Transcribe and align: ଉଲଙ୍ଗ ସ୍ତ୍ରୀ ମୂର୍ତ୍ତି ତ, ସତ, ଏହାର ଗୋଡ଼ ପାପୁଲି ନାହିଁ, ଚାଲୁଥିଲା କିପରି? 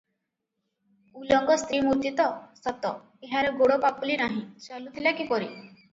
ଉଲଙ୍ଗ 1.19 1.57
ସ୍ତ୍ରୀ 1.63 1.81
ମୂର୍ତ୍ତି 1.89 2.11
ତ, 2.21 2.25
ସତ, 2.61 2.95
ଏହାର 3.29 3.53
ଗୋଡ଼ 3.61 3.79
ପାପୁଲି 3.87 4.19
ନାହିଁ, 4.23 4.43
ଚାଲୁଥିଲା 4.69 5.15
କିପରି? 5.21 5.53